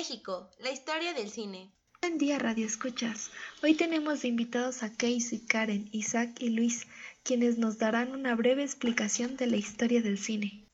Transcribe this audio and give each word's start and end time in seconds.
México, 0.00 0.48
la 0.60 0.70
historia 0.70 1.12
del 1.12 1.28
cine. 1.28 1.70
Buen 2.00 2.16
día, 2.16 2.38
Radio 2.38 2.64
Escuchas. 2.64 3.30
Hoy 3.62 3.74
tenemos 3.74 4.22
de 4.22 4.28
invitados 4.28 4.82
a 4.82 4.90
Casey, 4.90 5.44
Karen, 5.46 5.90
Isaac 5.92 6.40
y 6.40 6.48
Luis, 6.48 6.86
quienes 7.22 7.58
nos 7.58 7.76
darán 7.76 8.12
una 8.12 8.34
breve 8.34 8.62
explicación 8.62 9.36
de 9.36 9.46
la 9.46 9.58
historia 9.58 10.00
del 10.00 10.16
cine. 10.16 10.64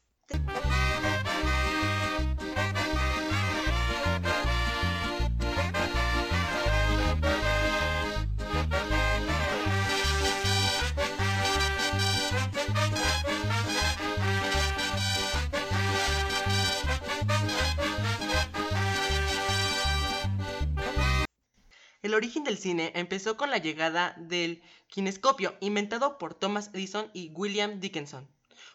El 22.06 22.14
origen 22.14 22.44
del 22.44 22.56
cine 22.56 22.92
empezó 22.94 23.36
con 23.36 23.50
la 23.50 23.58
llegada 23.58 24.14
del 24.16 24.62
kinescopio, 24.86 25.56
inventado 25.58 26.18
por 26.18 26.34
Thomas 26.34 26.70
Edison 26.72 27.10
y 27.12 27.32
William 27.34 27.80
Dickinson. 27.80 28.28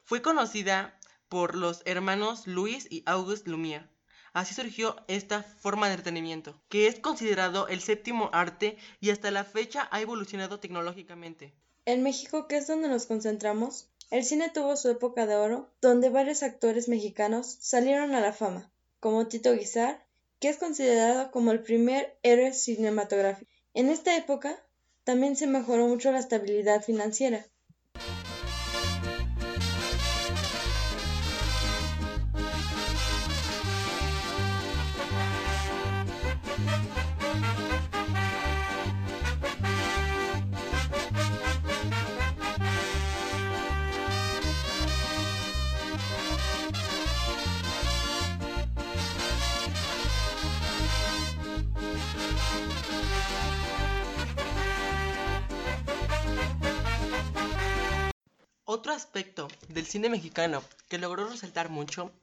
Fue 0.03 0.21
conocida 0.21 0.99
por 1.29 1.55
los 1.55 1.81
hermanos 1.85 2.45
Louis 2.45 2.87
y 2.89 3.03
Auguste 3.05 3.49
Lumière. 3.49 3.87
Así 4.33 4.53
surgió 4.53 4.97
esta 5.07 5.43
forma 5.43 5.87
de 5.87 5.93
entretenimiento, 5.93 6.61
que 6.67 6.87
es 6.87 6.99
considerado 6.99 7.69
el 7.69 7.79
séptimo 7.79 8.29
arte 8.33 8.77
y 8.99 9.11
hasta 9.11 9.31
la 9.31 9.45
fecha 9.45 9.87
ha 9.91 10.01
evolucionado 10.01 10.59
tecnológicamente. 10.59 11.53
En 11.85 12.03
México, 12.03 12.49
que 12.49 12.57
es 12.57 12.67
donde 12.67 12.89
nos 12.89 13.05
concentramos, 13.05 13.87
el 14.09 14.25
cine 14.25 14.49
tuvo 14.49 14.75
su 14.75 14.89
época 14.89 15.25
de 15.25 15.37
oro, 15.37 15.69
donde 15.79 16.09
varios 16.09 16.43
actores 16.43 16.89
mexicanos 16.89 17.55
salieron 17.61 18.13
a 18.13 18.19
la 18.19 18.33
fama, 18.33 18.69
como 18.99 19.25
Tito 19.27 19.53
Guizar, 19.53 20.05
que 20.41 20.49
es 20.49 20.57
considerado 20.57 21.29
como 21.29 21.51
el 21.51 21.61
primer 21.61 22.17
héroe 22.23 22.51
cinematográfico. 22.51 23.49
En 23.75 23.89
esta 23.89 24.17
época 24.17 24.61
también 25.03 25.35
se 25.35 25.45
mejoró 25.45 25.87
mucho 25.87 26.11
la 26.11 26.17
estabilidad 26.17 26.81
financiera. 26.81 27.45
Otro 58.73 58.93
aspecto 58.93 59.49
del 59.67 59.85
cine 59.85 60.07
mexicano 60.07 60.63
que 60.87 60.97
logró 60.97 61.27
resaltar 61.27 61.67
mucho 61.67 62.13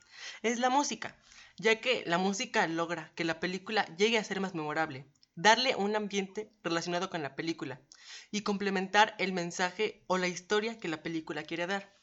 es 0.40 0.58
la 0.58 0.70
música, 0.70 1.14
ya 1.58 1.78
que 1.82 2.04
la 2.06 2.16
música 2.16 2.66
logra 2.66 3.12
que 3.14 3.24
la 3.24 3.38
película 3.38 3.84
llegue 3.96 4.16
a 4.16 4.24
ser 4.24 4.40
más 4.40 4.54
memorable, 4.54 5.04
darle 5.34 5.76
un 5.76 5.94
ambiente 5.94 6.50
relacionado 6.64 7.10
con 7.10 7.22
la 7.22 7.36
película 7.36 7.82
y 8.30 8.44
complementar 8.44 9.14
el 9.18 9.34
mensaje 9.34 10.02
o 10.06 10.16
la 10.16 10.26
historia 10.26 10.78
que 10.78 10.88
la 10.88 11.02
película 11.02 11.42
quiere 11.42 11.66
dar. 11.66 11.94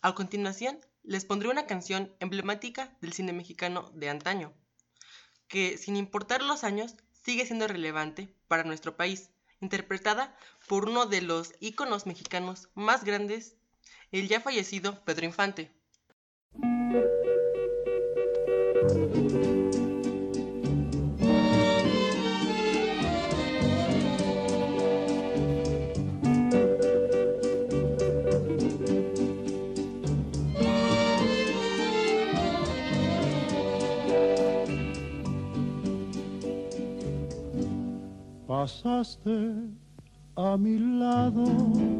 A 0.00 0.14
continuación, 0.14 0.80
les 1.02 1.26
pondré 1.26 1.50
una 1.50 1.66
canción 1.66 2.10
emblemática 2.20 2.96
del 3.02 3.12
cine 3.12 3.34
mexicano 3.34 3.90
de 3.92 4.08
antaño, 4.08 4.54
que 5.46 5.76
sin 5.76 5.96
importar 5.96 6.40
los 6.40 6.64
años 6.64 6.94
sigue 7.22 7.44
siendo 7.44 7.68
relevante 7.68 8.34
para 8.48 8.64
nuestro 8.64 8.96
país, 8.96 9.28
interpretada 9.60 10.34
por 10.68 10.88
uno 10.88 11.04
de 11.04 11.20
los 11.20 11.52
íconos 11.60 12.06
mexicanos 12.06 12.70
más 12.74 13.04
grandes 13.04 13.59
el 14.12 14.28
ya 14.28 14.40
fallecido 14.40 14.98
Pedro 15.04 15.26
Infante. 15.26 15.70
Pasaste 38.46 39.30
a 40.36 40.56
mi 40.58 40.78
lado 40.78 41.99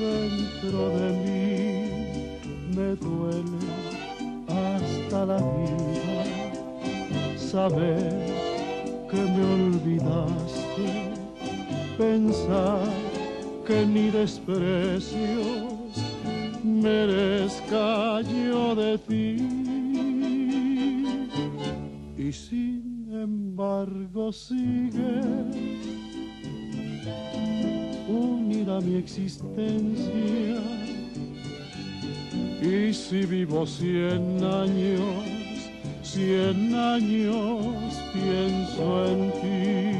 dentro 0.00 0.88
de 0.98 1.06
mí. 1.22 1.40
Me 2.74 2.94
duele 2.96 3.60
hasta 4.48 5.26
la 5.26 5.36
vida 5.36 6.20
saber 7.36 8.12
que 9.10 9.16
me 9.16 9.42
olvidaste, 9.58 10.88
pensar 11.98 12.86
que 13.66 13.84
ni 13.84 14.10
desprecios 14.10 15.92
merezca 16.64 18.22
yo 18.22 18.74
de 18.74 18.98
ti. 18.98 19.36
Y 22.16 22.32
sin 22.32 23.08
embargo 23.12 24.32
sigue 24.32 25.20
unida 28.10 28.80
mi 28.80 28.96
existencia. 28.96 30.60
Y 32.62 32.92
si 32.92 33.24
vivo 33.26 33.66
cien 33.66 34.42
años, 34.44 35.24
cien 36.02 36.74
años 36.74 37.94
pienso 38.12 39.06
en 39.06 39.30
ti. 39.40 39.99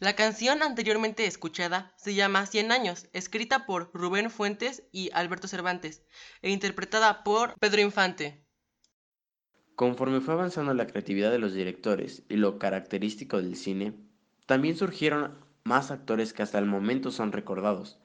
La 0.00 0.16
canción 0.16 0.62
anteriormente 0.62 1.26
escuchada 1.26 1.92
se 1.98 2.14
llama 2.14 2.46
Cien 2.46 2.72
años, 2.72 3.06
escrita 3.12 3.66
por 3.66 3.90
Rubén 3.92 4.30
Fuentes 4.30 4.82
y 4.92 5.10
Alberto 5.12 5.46
Cervantes, 5.46 6.02
e 6.40 6.50
interpretada 6.50 7.22
por 7.22 7.54
Pedro 7.60 7.82
Infante. 7.82 8.42
Conforme 9.76 10.22
fue 10.22 10.32
avanzando 10.32 10.72
la 10.72 10.86
creatividad 10.86 11.30
de 11.30 11.38
los 11.38 11.52
directores 11.52 12.22
y 12.30 12.36
lo 12.36 12.58
característico 12.58 13.42
del 13.42 13.56
cine, 13.56 13.92
también 14.46 14.74
surgieron 14.74 15.36
más 15.64 15.90
actores 15.90 16.32
que 16.32 16.42
hasta 16.42 16.58
el 16.58 16.64
momento 16.64 17.10
son 17.10 17.30
recordados, 17.30 17.98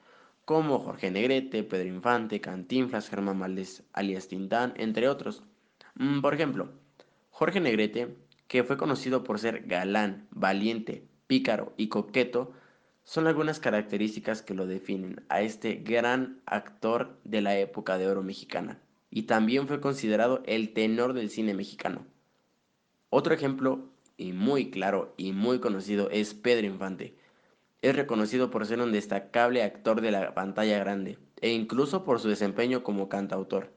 como 0.44 0.80
Jorge 0.80 1.12
Negrete, 1.12 1.64
Pedro 1.64 1.88
Infante, 1.88 2.42
Cantinflas, 2.42 3.08
Germán 3.08 3.40
Valdés, 3.40 3.84
alias 3.94 4.28
Tintán, 4.28 4.74
entre 4.76 5.08
otros. 5.08 5.44
Mm, 5.94 6.20
por 6.20 6.34
ejemplo, 6.34 6.74
Jorge 7.30 7.62
Negrete, 7.62 8.18
que 8.50 8.66
fue 8.66 8.76
conocido 8.76 9.24
por 9.24 9.40
ser 9.40 9.66
galán, 9.66 10.28
valiente, 10.32 11.08
pícaro 11.28 11.74
y 11.78 11.88
coqueto 11.88 12.54
son 13.04 13.28
algunas 13.28 13.60
características 13.60 14.42
que 14.42 14.54
lo 14.54 14.66
definen 14.66 15.24
a 15.30 15.42
este 15.42 15.76
gran 15.76 16.42
actor 16.46 17.18
de 17.24 17.42
la 17.42 17.58
época 17.58 17.98
de 17.98 18.08
oro 18.08 18.24
mexicana 18.24 18.80
y 19.12 19.24
también 19.24 19.68
fue 19.68 19.80
considerado 19.80 20.44
el 20.46 20.74
tenor 20.74 21.14
del 21.14 21.30
cine 21.30 21.54
mexicano. 21.54 22.06
Otro 23.10 23.34
ejemplo 23.34 23.90
y 24.18 24.34
muy 24.34 24.72
claro 24.72 25.14
y 25.18 25.32
muy 25.32 25.60
conocido 25.60 26.10
es 26.10 26.34
Pedro 26.34 26.68
Infante. 26.68 27.16
Es 27.82 27.96
reconocido 27.96 28.50
por 28.50 28.66
ser 28.66 28.82
un 28.82 28.92
destacable 28.92 29.64
actor 29.64 30.02
de 30.02 30.12
la 30.12 30.34
pantalla 30.34 30.80
grande 30.80 31.20
e 31.42 31.52
incluso 31.52 32.04
por 32.04 32.20
su 32.20 32.28
desempeño 32.28 32.84
como 32.84 33.08
cantautor. 33.08 33.72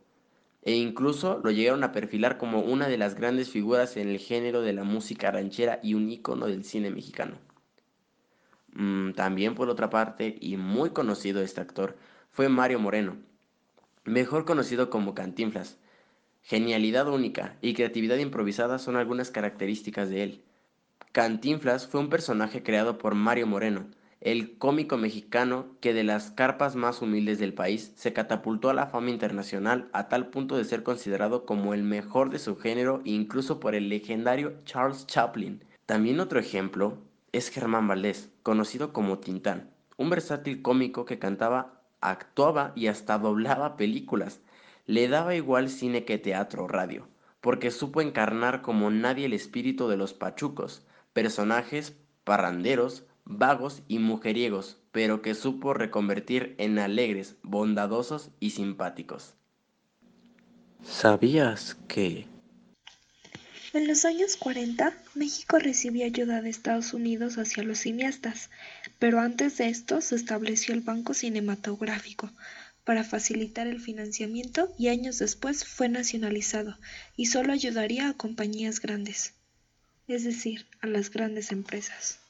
E 0.68 0.74
incluso 0.74 1.40
lo 1.42 1.50
llegaron 1.50 1.82
a 1.82 1.92
perfilar 1.92 2.36
como 2.36 2.60
una 2.60 2.88
de 2.88 2.98
las 2.98 3.14
grandes 3.14 3.48
figuras 3.48 3.96
en 3.96 4.10
el 4.10 4.18
género 4.18 4.60
de 4.60 4.74
la 4.74 4.84
música 4.84 5.30
ranchera 5.30 5.80
y 5.82 5.94
un 5.94 6.10
ícono 6.10 6.44
del 6.46 6.62
cine 6.62 6.90
mexicano. 6.90 7.38
Mm, 8.74 9.12
también 9.12 9.54
por 9.54 9.70
otra 9.70 9.88
parte, 9.88 10.36
y 10.38 10.58
muy 10.58 10.90
conocido 10.90 11.40
este 11.40 11.62
actor, 11.62 11.96
fue 12.32 12.50
Mario 12.50 12.80
Moreno, 12.80 13.16
mejor 14.04 14.44
conocido 14.44 14.90
como 14.90 15.14
Cantinflas. 15.14 15.78
Genialidad 16.42 17.08
única 17.08 17.56
y 17.62 17.72
creatividad 17.72 18.18
improvisada 18.18 18.78
son 18.78 18.96
algunas 18.96 19.30
características 19.30 20.10
de 20.10 20.22
él. 20.22 20.44
Cantinflas 21.12 21.86
fue 21.86 22.00
un 22.00 22.10
personaje 22.10 22.62
creado 22.62 22.98
por 22.98 23.14
Mario 23.14 23.46
Moreno, 23.46 23.86
el 24.20 24.58
cómico 24.58 24.96
mexicano 24.96 25.66
que 25.80 25.94
de 25.94 26.02
las 26.02 26.32
carpas 26.32 26.74
más 26.74 27.02
humildes 27.02 27.38
del 27.38 27.54
país 27.54 27.92
se 27.94 28.12
catapultó 28.12 28.68
a 28.68 28.74
la 28.74 28.86
fama 28.88 29.10
internacional 29.10 29.88
a 29.92 30.08
tal 30.08 30.28
punto 30.28 30.56
de 30.56 30.64
ser 30.64 30.82
considerado 30.82 31.46
como 31.46 31.72
el 31.72 31.84
mejor 31.84 32.30
de 32.30 32.40
su 32.40 32.56
género 32.56 33.00
incluso 33.04 33.60
por 33.60 33.76
el 33.76 33.88
legendario 33.88 34.54
Charles 34.64 35.06
Chaplin. 35.06 35.62
También 35.86 36.18
otro 36.18 36.40
ejemplo 36.40 36.98
es 37.32 37.48
Germán 37.48 37.86
Valdés, 37.86 38.30
conocido 38.42 38.92
como 38.92 39.18
Tintán, 39.18 39.70
un 39.96 40.10
versátil 40.10 40.62
cómico 40.62 41.04
que 41.04 41.18
cantaba, 41.18 41.82
actuaba 42.00 42.72
y 42.74 42.88
hasta 42.88 43.18
doblaba 43.18 43.76
películas. 43.76 44.40
Le 44.86 45.08
daba 45.08 45.34
igual 45.34 45.68
cine 45.68 46.04
que 46.04 46.18
teatro 46.18 46.64
o 46.64 46.68
radio, 46.68 47.06
porque 47.40 47.70
supo 47.70 48.00
encarnar 48.00 48.62
como 48.62 48.90
nadie 48.90 49.26
el 49.26 49.32
espíritu 49.32 49.88
de 49.88 49.96
los 49.96 50.12
pachucos, 50.12 50.86
personajes 51.12 51.96
parranderos, 52.24 53.04
vagos 53.28 53.82
y 53.88 53.98
mujeriegos, 53.98 54.78
pero 54.90 55.20
que 55.22 55.34
supo 55.34 55.74
reconvertir 55.74 56.54
en 56.58 56.78
alegres, 56.78 57.36
bondadosos 57.42 58.30
y 58.40 58.50
simpáticos. 58.50 59.34
¿Sabías 60.82 61.76
que... 61.86 62.26
En 63.74 63.86
los 63.86 64.06
años 64.06 64.36
40, 64.36 64.94
México 65.14 65.58
recibió 65.58 66.06
ayuda 66.06 66.40
de 66.40 66.48
Estados 66.48 66.94
Unidos 66.94 67.36
hacia 67.36 67.62
los 67.62 67.80
cineastas, 67.80 68.48
pero 68.98 69.20
antes 69.20 69.58
de 69.58 69.68
esto 69.68 70.00
se 70.00 70.16
estableció 70.16 70.72
el 70.74 70.80
Banco 70.80 71.12
Cinematográfico 71.12 72.30
para 72.84 73.04
facilitar 73.04 73.66
el 73.66 73.80
financiamiento 73.80 74.72
y 74.78 74.88
años 74.88 75.18
después 75.18 75.66
fue 75.66 75.90
nacionalizado 75.90 76.78
y 77.14 77.26
solo 77.26 77.52
ayudaría 77.52 78.08
a 78.08 78.14
compañías 78.14 78.80
grandes, 78.80 79.34
es 80.06 80.24
decir, 80.24 80.64
a 80.80 80.86
las 80.86 81.10
grandes 81.10 81.52
empresas. 81.52 82.20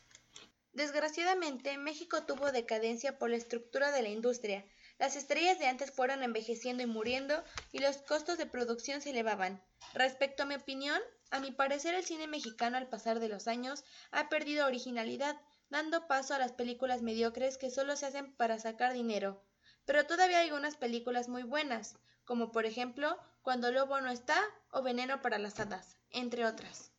Desgraciadamente, 0.78 1.76
México 1.76 2.22
tuvo 2.22 2.52
decadencia 2.52 3.18
por 3.18 3.30
la 3.30 3.36
estructura 3.36 3.90
de 3.90 4.00
la 4.00 4.10
industria. 4.10 4.64
Las 5.00 5.16
estrellas 5.16 5.58
de 5.58 5.66
antes 5.66 5.90
fueron 5.90 6.22
envejeciendo 6.22 6.84
y 6.84 6.86
muriendo 6.86 7.42
y 7.72 7.80
los 7.80 7.96
costos 7.96 8.38
de 8.38 8.46
producción 8.46 9.00
se 9.00 9.10
elevaban. 9.10 9.60
Respecto 9.92 10.44
a 10.44 10.46
mi 10.46 10.54
opinión, 10.54 11.00
a 11.32 11.40
mi 11.40 11.50
parecer 11.50 11.96
el 11.96 12.04
cine 12.04 12.28
mexicano 12.28 12.76
al 12.76 12.88
pasar 12.88 13.18
de 13.18 13.28
los 13.28 13.48
años 13.48 13.82
ha 14.12 14.28
perdido 14.28 14.66
originalidad, 14.66 15.34
dando 15.68 16.06
paso 16.06 16.34
a 16.34 16.38
las 16.38 16.52
películas 16.52 17.02
mediocres 17.02 17.58
que 17.58 17.72
solo 17.72 17.96
se 17.96 18.06
hacen 18.06 18.32
para 18.36 18.60
sacar 18.60 18.92
dinero. 18.92 19.42
Pero 19.84 20.06
todavía 20.06 20.38
hay 20.38 20.46
algunas 20.46 20.76
películas 20.76 21.28
muy 21.28 21.42
buenas, 21.42 21.96
como 22.24 22.52
por 22.52 22.66
ejemplo 22.66 23.18
Cuando 23.42 23.72
Lobo 23.72 24.00
no 24.00 24.12
está 24.12 24.40
o 24.70 24.80
Veneno 24.82 25.22
para 25.22 25.38
las 25.38 25.58
Hadas, 25.58 25.96
entre 26.12 26.46
otras. 26.46 26.92